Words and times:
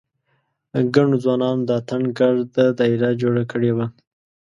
ګڼو 0.95 1.17
ځوانانو 1.23 1.67
د 1.67 1.69
اتڼ 1.79 2.01
ګرده 2.17 2.65
داېره 2.79 3.09
جوړه 3.21 3.43
کړې 3.51 3.71
وه. 3.77 3.85